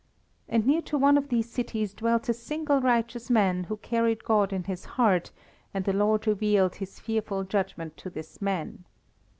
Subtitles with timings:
[0.49, 4.51] And near to one of these cities dwelt a single righteous man, who carried God
[4.51, 5.29] in his heart,
[5.75, 8.85] and the Lord revealed His fearful judgment to this man.